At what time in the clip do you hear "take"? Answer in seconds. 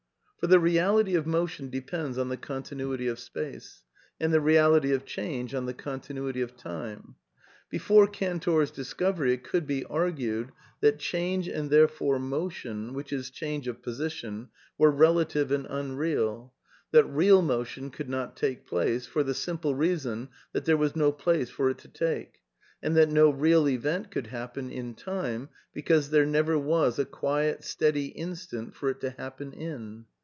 18.35-18.65, 21.87-22.39